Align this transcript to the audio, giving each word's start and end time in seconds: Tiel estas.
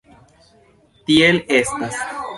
Tiel 1.11 1.39
estas. 1.61 2.03